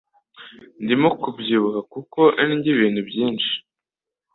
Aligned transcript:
Ndimo 0.83 1.09
kubyibuha 1.21 1.79
kuko 1.93 2.19
ndya 2.55 2.69
ibintu 2.75 3.01
byinshi. 3.09 3.51